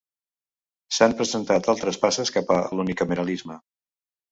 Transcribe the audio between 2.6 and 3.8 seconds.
l'unicameralisme.